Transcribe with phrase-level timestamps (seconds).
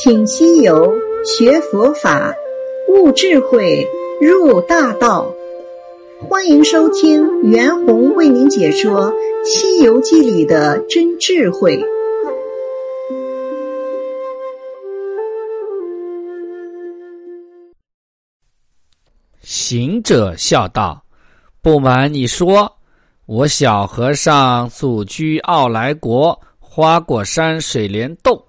[0.00, 0.94] 请西游
[1.24, 2.32] 学佛法，
[2.88, 3.84] 悟智慧，
[4.20, 5.28] 入大道。
[6.20, 9.12] 欢迎收听袁弘为您解说
[9.44, 11.82] 《西游记》里的真智慧。
[19.42, 21.02] 行者笑道
[21.60, 22.72] ：“不瞒你说，
[23.26, 28.40] 我小和尚祖居傲来国花果山水帘洞，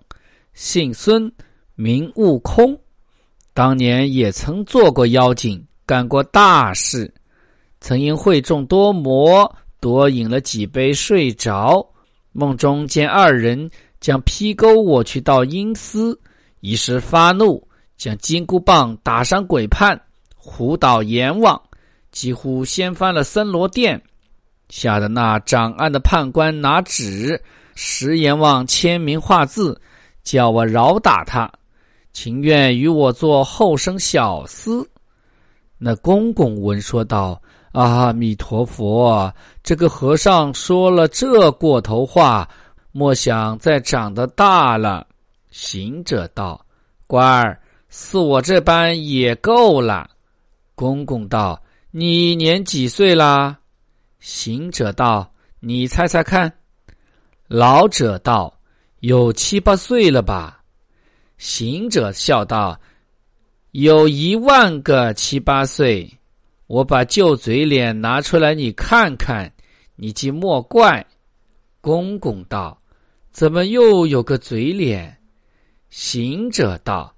[0.54, 1.32] 姓孙，
[1.82, 2.78] 名悟空。
[3.54, 7.10] 当年也曾做过妖精，干过大事。
[7.80, 11.90] 曾因会众多魔，多饮了几杯，睡着。
[12.34, 16.20] 梦中见二人将劈钩我去到阴司，
[16.60, 17.66] 一时发怒，
[17.96, 19.98] 将金箍棒打伤鬼判。”
[20.36, 21.62] 胡捣阎王，
[22.12, 24.02] 几乎掀翻了森罗殿，
[24.68, 27.42] 吓得那掌案的判官拿纸
[27.74, 29.80] 石阎王签名画字，
[30.26, 31.50] 叫我饶打他，
[32.22, 34.86] 情愿与我做后生小厮。
[35.78, 42.46] 那公公闻说道：“阿弥陀佛，这个和尚说了这过头话，
[42.92, 45.08] 莫想再长得大了。”
[45.50, 46.60] 行者道
[47.08, 50.10] ：“官儿，似我这般也够了。”
[50.76, 53.58] 公公道：“你年几岁啦？”
[54.20, 55.32] 行者道
[55.62, 56.52] ：“你猜猜看。”
[57.48, 58.60] 老者道
[59.00, 60.58] ：“有七八岁了吧？”
[61.40, 62.80] 行者笑道
[63.72, 66.08] ：“有一万个七八岁。
[66.68, 69.52] 我把旧嘴脸拿出来，你看看，
[69.96, 71.04] 你既莫怪。”
[71.82, 72.80] 公公道
[73.32, 75.18] ：“怎么又有个嘴脸？”
[75.90, 77.16] 行者道。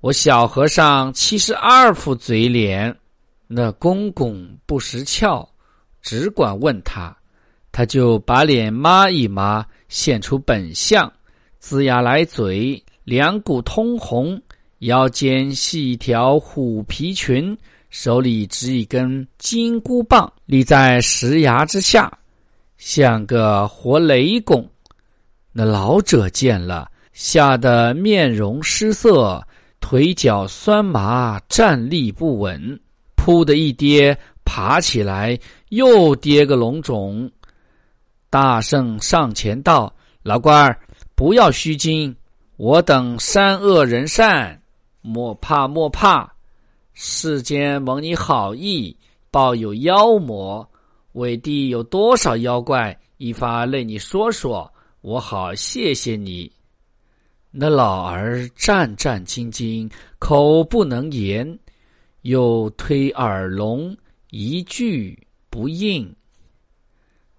[0.00, 2.94] 我小和尚七十二副嘴脸，
[3.46, 5.48] 那公公不识窍，
[6.02, 7.16] 只管问他，
[7.70, 11.10] 他就把脸抹一抹，现出本相，
[11.62, 14.40] 龇牙来嘴，两股通红，
[14.78, 17.56] 腰间系一条虎皮裙，
[17.90, 22.12] 手里执一根金箍棒，立在石崖之下，
[22.76, 24.68] 像个活雷公。
[25.52, 29.44] 那老者见了，吓得面容失色。
[29.80, 32.80] 腿脚酸麻，站立不稳，
[33.16, 35.36] 扑的一跌，爬起来
[35.70, 37.28] 又跌个龙肿。
[38.30, 39.92] 大圣上前道
[40.22, 40.78] ：“老官儿，
[41.16, 42.14] 不要虚惊，
[42.62, 44.62] 我等善恶人善，
[45.00, 46.32] 莫怕莫怕。
[46.94, 48.96] 世间蒙你好意，
[49.32, 50.64] 抱有妖魔，
[51.14, 52.96] 伟地有多少妖怪？
[53.16, 56.52] 一发累你说说，我好谢谢你。”
[57.50, 59.90] 那老儿战战兢兢，
[60.20, 61.58] 口不能言，
[62.20, 63.96] 又推耳聋，
[64.30, 65.18] 一句
[65.50, 66.14] 不应。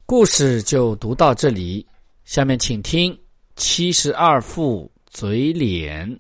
[0.05, 1.88] 故事就读到这里，
[2.25, 3.17] 下面请听
[3.55, 6.19] 七十二副嘴脸。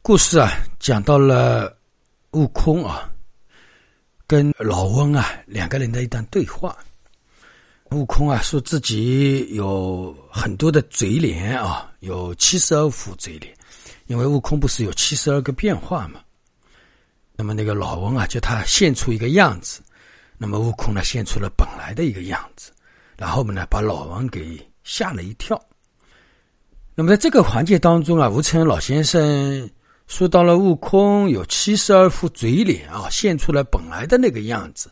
[0.00, 0.50] 故事啊，
[0.80, 1.76] 讲到了
[2.30, 3.12] 悟空啊，
[4.26, 6.74] 跟老翁啊两个人的一段对话。
[7.92, 13.54] 悟空啊，说自己有很多的嘴脸啊，有七十二副嘴脸，
[14.06, 16.20] 因为悟空不是有七十二个变化嘛。
[17.36, 19.80] 那么那个老翁啊，叫他现出一个样子，
[20.38, 22.72] 那么悟空呢，现出了本来的一个样子，
[23.16, 25.60] 然后呢，把老翁给吓了一跳。
[26.94, 29.70] 那么在这个环节当中啊，吴承恩老先生。
[30.08, 34.90] 说到了悟空有七十二副嘴脸啊，现出了本来的那个样子。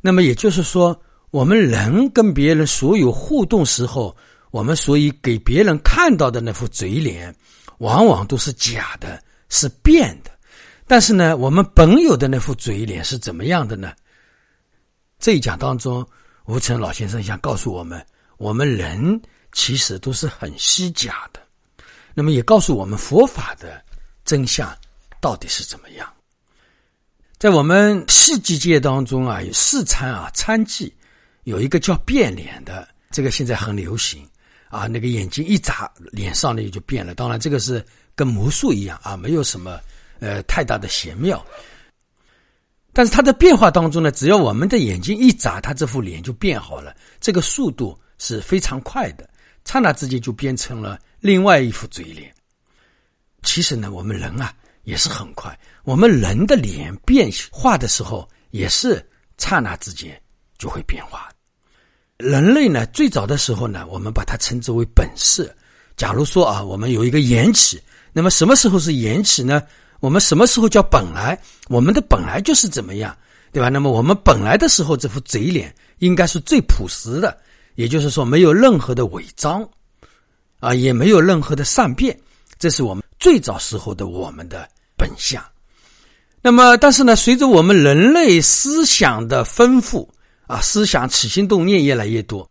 [0.00, 0.96] 那么也就是说，
[1.34, 4.16] 我们人跟别人所有互动时候，
[4.52, 7.34] 我们所以给别人看到的那副嘴脸，
[7.78, 10.30] 往往都是假的，是变的。
[10.86, 13.92] 但是呢，我们本有的那副嘴脸是怎么样的呢？
[15.18, 16.06] 这一讲当中，
[16.46, 18.06] 吴承老先生想告诉我们，
[18.36, 19.20] 我们人
[19.50, 21.40] 其实都是很虚假的。
[22.14, 23.82] 那么也告诉我们佛法的。
[24.24, 24.72] 真相
[25.20, 26.08] 到底是怎么样？
[27.38, 30.94] 在我们戏剧界当中啊，有四参啊，参伎
[31.44, 34.28] 有一个叫变脸的，这个现在很流行
[34.68, 34.86] 啊。
[34.86, 37.14] 那个眼睛一眨，脸上呢就变了。
[37.14, 39.80] 当然，这个是跟魔术一样啊，没有什么
[40.20, 41.44] 呃太大的玄妙。
[42.92, 46.94] 但是它的变化当中呢，只要我们的眼睛一眨，它这副脸就变好了。
[47.20, 49.28] 这个速度是非常快的，
[49.64, 52.32] 刹那之间就变成了另外一副嘴脸。
[53.42, 54.54] 其实呢，我们人啊
[54.84, 55.58] 也是很快。
[55.82, 59.04] 我们人的脸变化的时候，也是
[59.38, 60.18] 刹那之间
[60.56, 61.28] 就会变化。
[62.18, 65.52] 人类呢，最早的时候呢，我们把它称之为本色。
[65.96, 67.80] 假如说啊，我们有一个缘起，
[68.12, 69.60] 那么什么时候是缘起呢？
[69.98, 71.36] 我们什么时候叫本来？
[71.68, 73.16] 我们的本来就是怎么样，
[73.52, 73.68] 对吧？
[73.68, 77.36] 那么我们本来的时候，这副嘴脸应该是最朴实的，
[77.74, 79.68] 也就是说没有任何的伪装，
[80.60, 82.16] 啊，也没有任何的善变，
[82.60, 85.42] 这是我们最早时候的我们的本相。
[86.42, 90.08] 那么，但是呢，随着我们人类思想的丰富
[90.46, 92.48] 啊，思想起心动念越来越多。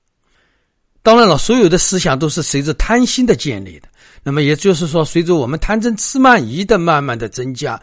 [1.02, 3.90] 当然了，所有的思想都是随着贪心的建立的。
[4.24, 7.78] 那么也就是说，随着我们贪嗔痴慢疑的慢慢的增加，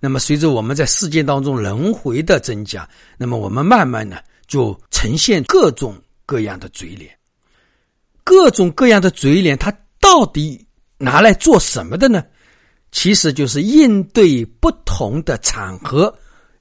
[0.00, 4.16] 那么随着我们在世界当中轮回的增加，那么我们慢慢呢
[4.48, 5.96] 就呈现各种
[6.26, 7.16] 各样的嘴脸。
[8.24, 10.66] 各种各样的嘴脸，它到底
[10.98, 12.24] 拿来做什么的呢？
[12.90, 16.12] 其实就是应对不同的场合，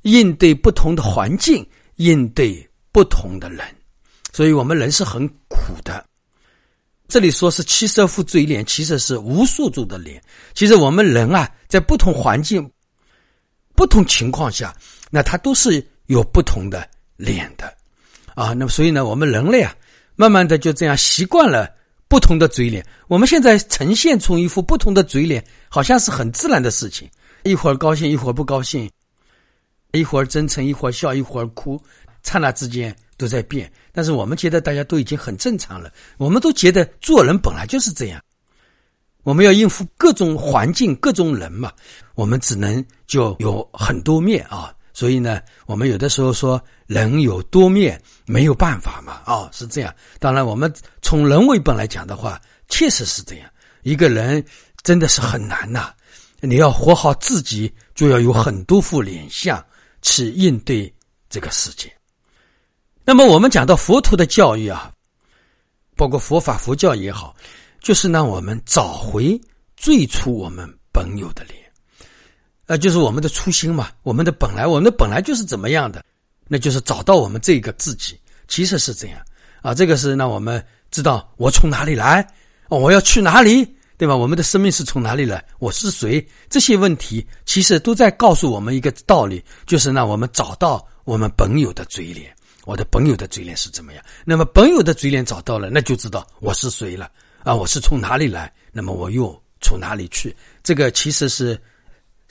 [0.04, 1.66] 应对不同的环境，
[1.96, 3.66] 应对不同的人，
[4.32, 6.06] 所以我们人是很苦的。
[7.10, 10.24] 这里说是七十二副嘴脸，其实是无数组的脸。
[10.54, 12.72] 其实我们人啊，在不同环境、
[13.76, 14.74] 不同情况下，
[15.12, 16.88] 那他都是有不同的
[17.18, 17.66] 脸的
[18.36, 18.54] 啊。
[18.54, 19.76] 那么，所以呢，我们人类啊，
[20.16, 21.70] 慢慢的就这样习惯了。
[22.10, 27.10] 不同的嘴脸，我们现在呈现出一副不同的嘴脸，好像是很自然的事情。
[27.42, 28.88] 一会儿高兴，一会儿不高兴；
[29.94, 31.82] 一会儿真诚，一会儿笑，一会儿哭，
[32.24, 33.72] 刹那之间都在变。
[33.92, 38.22] 但是我们觉得大家都已经很正常了，我们都觉得做人本来就是这样。
[39.24, 41.72] 我们要应付各种环境、各种人嘛，
[42.16, 44.74] 我们只能就有很多面啊。
[44.96, 49.96] 所以呢，我们有的时候说人有多面，没有办法嘛，啊，是这样。
[50.20, 50.72] 当然，我们
[51.02, 53.50] 从人为本来讲的话，确实是这样。
[53.82, 54.44] 一个人
[54.84, 55.94] 真的是很难呐，
[56.42, 59.66] 你要活好自己，就要有很多副脸相
[60.02, 60.94] 去应对
[61.30, 61.92] 这个世界。
[63.06, 64.92] 那么，我们讲到佛陀的教育啊，
[65.98, 67.36] 包括佛法、佛教也好，
[67.82, 69.40] 就是让我们找回
[69.76, 71.60] 最初我们本有的脸。
[72.68, 76.02] 呃，就是我们的初心嘛，我们的本来，我们的本来就是怎么样的，
[76.48, 78.18] 那就是找到我们这个自己，
[78.48, 79.20] 其实是这样
[79.62, 79.76] 啊。
[79.76, 82.26] 这个是让我们知道我从哪里来，
[82.70, 83.68] 我要去哪里，
[83.98, 84.16] 对吧？
[84.16, 86.26] 我们的生命是从哪里来，我是谁？
[86.50, 92.34] 这些问题其实都在告诉我们一个道理，就是让我们找到我们本有的嘴脸。
[92.66, 94.04] 我的本有的嘴脸是怎么样？
[94.26, 97.12] 那么本有的嘴脸找到了，那就知道我是谁了
[97.44, 97.54] 啊！
[97.54, 98.54] 我是从哪里来？
[98.72, 100.36] 那么我又从哪里去？
[100.64, 101.60] 这个其实是。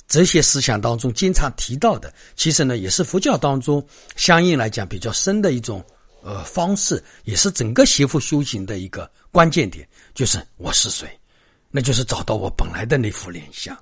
[0.09, 3.83] 哲学思想当中经常提到的，其实呢也是佛教当中
[4.15, 5.83] 相应来讲比较深的一种
[6.23, 11.09] 呃方式，也是整个邪佛修行的一个关键点，就是我是谁，
[11.71, 13.75] 那就是找到我本来的那副脸相。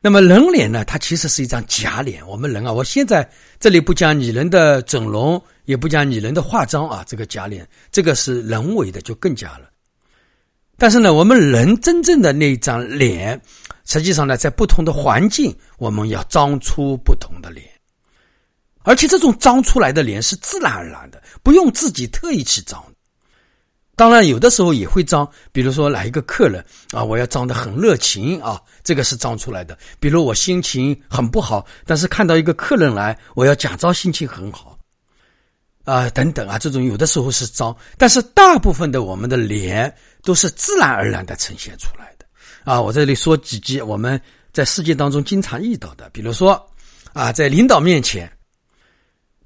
[0.00, 2.26] 那么人脸呢，它其实是一张假脸。
[2.26, 3.28] 我们人啊，我现在
[3.58, 9.68] 这里不讲拟人的整容，也不讲拟人的化妆啊，这个假脸，这个是人为的，就更假了。
[10.76, 13.40] 但是呢，我们人真正的那一张脸。
[13.84, 17.66] 实际上呢，在不同的环境，我们要张出不同的脸，
[18.82, 22.84] 而且这种张出来的脸是自然而然的，不用自己特意去张。
[23.98, 29.76] 当然，有的时候也会装，比如说来一个客人啊，我要装得很热情啊，这个是装出来的。
[29.98, 34.78] 比如我心情很不好，但是看到一个客人来，我要假装心情很好
[35.82, 39.92] 啊，等等啊，这种有的时候是装，但是大部分的我们的脸
[40.22, 42.26] 都是自然而然的呈现出来的。
[42.62, 44.20] 啊，我这里说几句我们
[44.52, 46.64] 在世界当中经常遇到的，比如说，
[47.14, 48.30] 啊，在领导面前，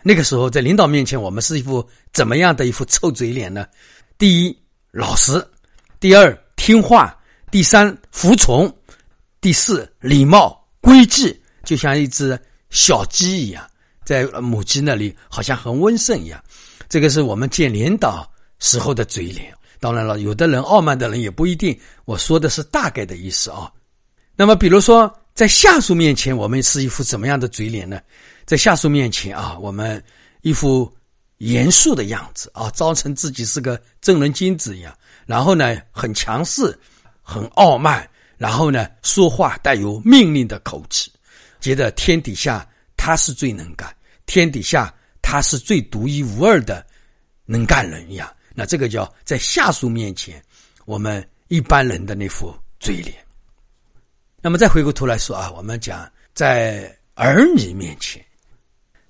[0.03, 3.67] 那个时候在领导面前，我们是一副怎么样的一副臭嘴脸呢？
[4.23, 4.57] 第一，
[4.93, 5.41] 老实；
[5.99, 7.13] 第二，听话；
[7.51, 8.73] 第三，服从；
[9.41, 12.39] 第四，礼貌、规矩，就像一只
[12.71, 13.69] 小鸡一样，
[14.05, 16.41] 在母鸡那里好像很温顺一样。
[16.89, 18.25] 这个是我们见领导
[18.61, 19.53] 时候的嘴脸。
[19.81, 21.77] 当然了，有的人傲慢的人也不一定。
[22.05, 23.69] 我说的是大概的意思啊。
[24.37, 28.01] 那么，比如说在下属面前，我们是一副怎么样的嘴脸呢？
[28.45, 30.01] 在下属面前啊，我们
[30.43, 30.89] 一副
[31.43, 34.97] 严肃的样子啊，装成自己是个正人君子一样。
[35.27, 36.79] 然后呢，很强势，
[37.21, 38.09] 很傲慢。
[38.39, 41.13] 然后呢，说话带有命令的口气，
[41.61, 43.93] 觉得天底下他是最能干，
[44.25, 46.85] 天底下他是最独一无二的
[47.45, 48.33] 能干人一样。
[48.55, 50.41] 那这个叫在下属面前，
[50.85, 53.17] 我们一般人的那副嘴脸。
[54.41, 58.25] 那么再回过头来说啊，我们讲在儿女面前，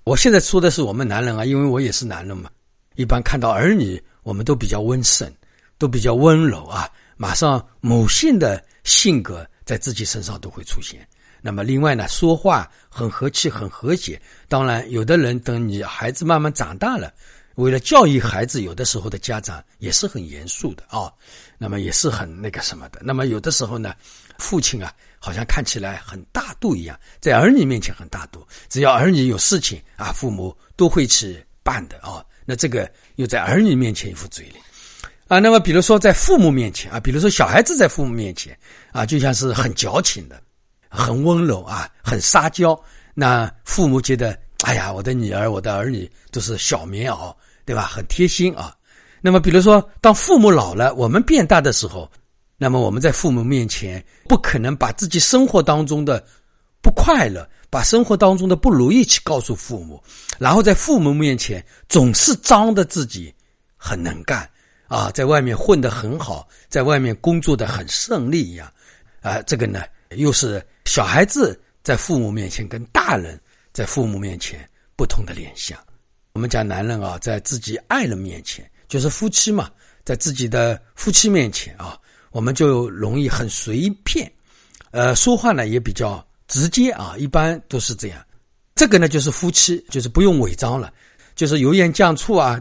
[0.03, 2.49] 我现在说的是我们男人啊，因为我也是男人嘛。
[2.95, 5.33] 一般看到儿女，我们都比较温顺，
[5.77, 11.07] 都比较温柔啊，马上母性的性格在自己身上都会出现。
[11.41, 14.21] 那么另外呢，说话很和气，很和谐。
[14.49, 17.11] 当然，有的人等你孩子慢慢长大了。
[17.55, 21.11] 为了教育孩子，有的时候的家长也是很严肃的啊，
[21.57, 22.99] 那么也是很那个什么的。
[23.03, 23.93] 那么有的时候呢，
[24.37, 32.23] 父亲啊，好像看起来很大度一样，在儿女面前很大度，只要儿女有事情啊，父母都会去办的啊。
[32.45, 34.55] 那这个又在儿女面前一副嘴脸
[35.27, 35.39] 啊。
[35.39, 38.57] 那么比如说在父母面前啊，比如说小孩子在父母面前
[38.91, 40.41] 啊，就像是很矫情的，
[40.89, 42.77] 很温柔啊，很撒娇。
[43.13, 47.83] 那父母觉得，哎呀，我的女儿，我的儿女都是小棉袄，对吧？
[47.85, 48.75] 很贴心啊。
[49.21, 52.11] 那么比如说，当父母老了，我们变大的时候。
[52.63, 56.25] 那么我们在父母面前不可能把自己生活当中的
[56.81, 60.01] 不快乐、把生活当中的不如意去告诉父母，
[60.39, 63.35] 然后在父母面前总是装的自己
[63.75, 64.49] 很能干
[64.87, 68.71] 啊，在外面混得很好，在外面工作的很顺利一样
[69.19, 69.41] 啊。
[69.41, 73.37] 这个呢，又是小孩子在父母面前跟大人
[73.73, 74.65] 在父母面前
[74.95, 75.77] 不同的联想。
[76.31, 79.69] 我们讲男人啊，在自己爱人面前，就是夫妻嘛，
[80.05, 81.99] 在自己的夫妻面前啊。
[82.33, 84.29] 我们就容易很随便，
[84.91, 88.17] 呃，说话呢也比较直接啊，一般都是这样。
[88.73, 90.91] 这个呢就是夫妻，就是不用伪装了，
[91.35, 92.59] 就是油盐酱醋啊，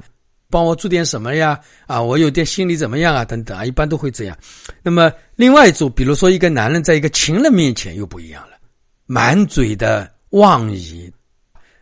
[0.50, 1.58] 帮我做点什么呀？
[1.86, 3.24] 啊，我有点心里怎么样啊？
[3.24, 4.36] 等等啊，一般都会这样。
[4.82, 8.58] 那么另外一种，比如说一个男人在一个情人面前又不一样了，
[9.06, 11.10] 满嘴的妄语，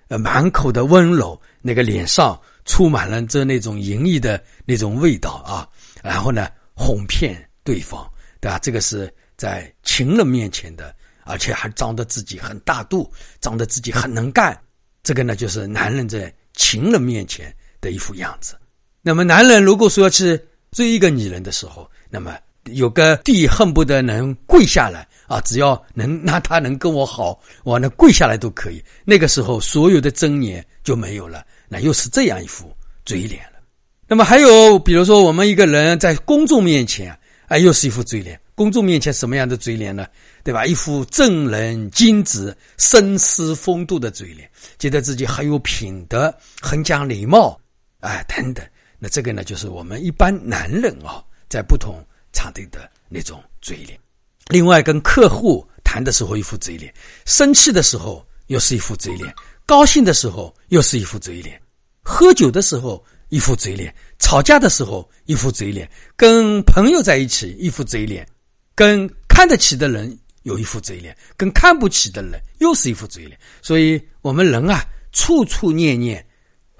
[0.07, 5.69] 呃，满口的温柔，那个脸上充满了这那种淫逸的那种味道啊，
[6.05, 7.50] 然后呢哄骗。
[7.65, 8.09] 对方，
[8.41, 8.59] 对吧？
[8.59, 14.59] 这个是在情人面前的，而且还装的自己很大度，装的自己很能干。
[15.03, 18.55] 这个呢，就是男人在情人面前的一副样子。
[19.03, 20.39] 那么，男人如果说去
[20.73, 28.83] 追一个女人的时候，那么有个地恨不得能跪下来啊，只要能 那他能跟我好，我能跪下来都可以。
[29.05, 32.71] 那个时候，所有的尊严就没有了，那又是这样一副
[33.07, 33.59] 嘴脸了。
[34.07, 37.19] 那么还有，比如说我们一个人在公众面前。
[37.51, 38.41] 哎，又是一副嘴脸。
[38.55, 40.07] 公众面前什么样的嘴脸呢？
[40.45, 40.65] 对吧？
[40.65, 47.61] 一副正人君子、绅士风度的嘴脸，觉得自己很有品德、很讲礼貌，
[47.99, 48.65] 哎，等等。
[49.01, 51.97] 那这个呢，就是我们一般男人啊，在不同
[52.33, 53.99] 场地的那种嘴脸。
[54.47, 56.95] 另外，跟客户谈的时候一副嘴脸，
[57.27, 59.35] 生气的时候又是一副嘴脸，
[59.67, 61.61] 高兴的时候又是一副嘴脸，
[62.05, 63.05] 喝酒的时候。
[63.31, 68.27] 一副嘴脸，吵架的时候一副嘴脸，跟朋友在一起一副嘴脸，
[68.75, 73.39] 跟看得起的人有一副嘴脸，跟看不起的人又是一副嘴脸。
[73.63, 76.25] 所以，我们人啊，处处念念，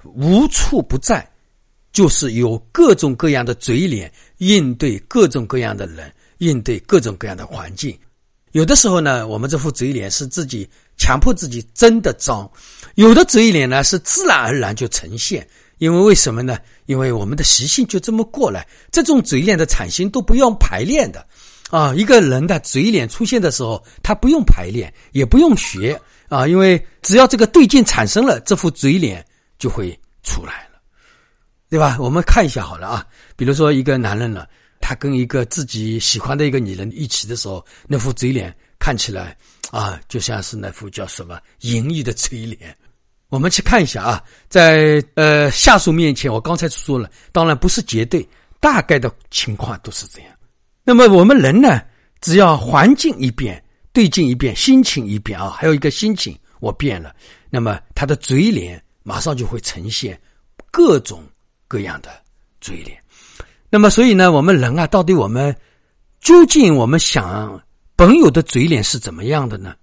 [0.03, 1.27] 无处不在，
[1.93, 7.97] 就是有各种各样的嘴脸应对各种各样的人，应对各种各样的环境。
[8.51, 12.45] 有的时候呢，我们这副嘴脸是自己强迫自己真的脏；
[12.95, 15.47] 有的嘴脸呢，是自然而然就呈现。
[15.81, 16.59] 因为为什么呢？
[16.85, 21.25] 因为我们的习性就这么过来，这种嘴脸的产生都不用排练的，
[21.71, 29.25] 啊，一个人的嘴脸出现的时候，他不用排练，也不用学啊，因为只要这个对境产生了，这副嘴脸
[29.57, 30.79] 就会出来了，
[31.67, 31.97] 对吧？
[31.99, 33.03] 我们看一下好了啊，
[33.35, 34.45] 比如说一个男人呢，
[34.81, 39.35] 他跟一个自己喜欢的一个女人一起的时候，那副嘴脸看起来
[39.71, 42.77] 啊，就像是那副叫什么淫逸的嘴脸。
[43.31, 48.27] 我们去看一下啊，在呃下属面前，我刚才说了，当然不是绝对，
[48.59, 50.29] 大概的情况都是这样。
[50.83, 51.81] 那么我们人呢，
[52.19, 57.15] 只要环境一变，对境一变，心情一变啊，还有一个心情我变了，
[57.49, 60.19] 那么他的嘴脸马上就会呈现
[60.69, 61.23] 各种
[61.69, 62.09] 各样的
[62.59, 63.01] 嘴脸。
[63.69, 65.55] 那么所以呢，我们人啊，到底我们
[66.19, 67.57] 究竟我们想
[67.95, 69.73] 本有的嘴脸是怎么样的呢？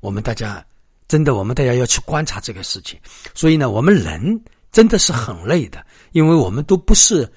[0.00, 0.64] 我们大家。
[1.06, 2.98] 真的，我们大家要去观察这个事情。
[3.34, 4.42] 所以呢，我们人
[4.72, 7.30] 真的是很累的，因为我们都不是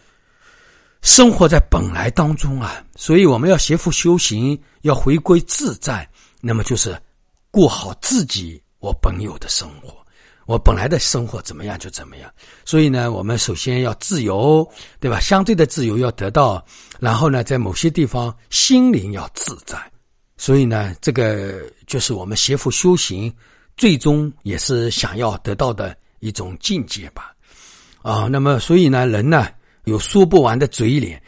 [1.01, 2.83] 生活在本来当中啊。
[2.95, 6.09] 所以我们要学佛修行，要回归自在，
[6.41, 7.00] 那么就是
[7.51, 9.95] 过好自己我本有的生活。
[10.45, 12.31] 我本来的生活怎么样就怎么样。
[12.63, 14.65] 所以呢，我们首先要自由，
[15.01, 15.19] 对吧？
[15.19, 16.65] 相对的自由要得到，
[17.01, 19.77] 然后呢，在某些地方心灵要自在。
[20.38, 23.31] 所以呢，这个就是我们学佛修行。
[23.77, 27.34] 最终也是想要得到的一种境界吧，
[28.01, 29.48] 啊，那么所以呢，人呢
[29.86, 31.22] 有说不完的嘴脸，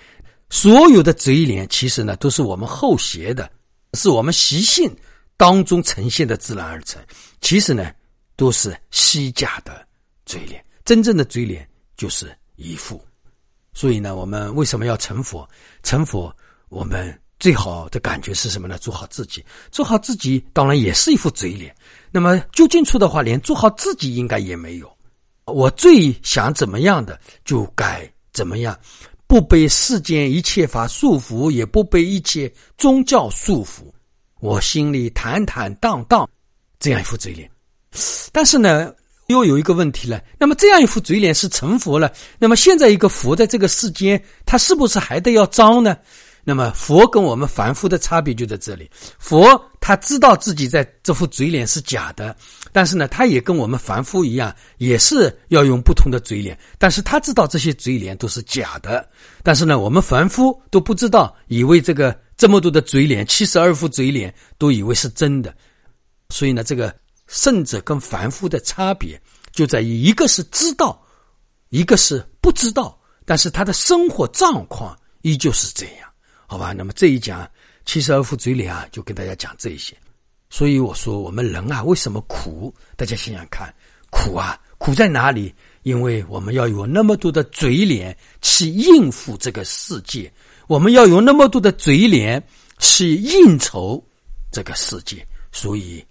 [0.49, 3.49] 所有的嘴脸其实呢都是我们后学的，
[3.93, 4.93] 是我们习性
[5.37, 6.99] 当中呈现的自然而成，
[7.39, 7.91] 其实呢
[8.35, 9.87] 都是虚假的
[10.25, 12.99] 嘴脸，真正的嘴脸就是一副。
[13.73, 15.47] 所以呢，我们为什么要成佛？
[15.83, 16.35] 成佛，
[16.69, 17.17] 我们。
[17.39, 18.77] 最好的感觉是什么呢？
[18.77, 21.73] 做好自己，做好自己，当然也是一副嘴脸。
[22.11, 24.91] 那么究竟处的话，连做好自己应该也没有。
[25.45, 28.77] 我最想怎么样的就该怎么样，
[29.25, 33.83] 不被世间一切法束缚，也不被一切宗教束缚。
[34.41, 36.29] 我心里坦坦荡荡，
[36.79, 37.49] 这样一副嘴脸。
[38.31, 38.93] 但是呢，
[39.27, 40.21] 又有一个问题了。
[40.37, 45.97] 那么这样一副嘴脸是成佛了，那么现在一个佛在这个世间，他是不是还得要招呢？
[46.49, 48.89] 那么佛跟我们凡夫的差别就在这里。
[49.19, 49.39] 佛
[49.79, 52.35] 他知道自己在这副嘴脸是假的，
[52.71, 56.57] 但是呢，他也跟我们凡夫一样，也是要用不同的嘴脸。
[56.77, 59.07] 但是他知道这些嘴脸都是假的，
[59.43, 65.55] 但是呢，我们凡夫都不知道，以为这个这么多的嘴脸，七十二副嘴脸都以为是真的。
[66.29, 66.93] 所以呢，这个。
[67.31, 70.99] 圣者跟凡夫的差别就在于，一个是知道，
[71.69, 76.08] 一个是不知道，但是他的生活状况依旧是这样，
[76.49, 76.73] 好吧？
[76.73, 77.47] 那么这一讲
[77.85, 79.95] 七十二副嘴脸啊，就跟大家讲这一些。
[80.49, 82.73] 所以我说，我们人啊，为什么苦？
[82.97, 83.71] 大家想想看，
[84.09, 85.53] 苦啊，苦在哪里？
[85.83, 90.33] 因为我们要有那么多的嘴脸去应付这个世界，
[90.65, 92.43] 我们要有那么多的嘴脸
[92.79, 94.03] 去应酬
[94.51, 96.03] 这个世界，所以。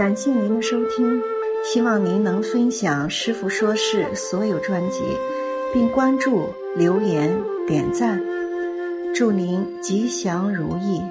[0.00, 1.20] 感谢您的收听，
[1.62, 5.02] 希望您能分享《师傅说事》所有专辑，
[5.74, 8.18] 并关注、留言、点赞，
[9.14, 11.02] 祝您吉祥如意。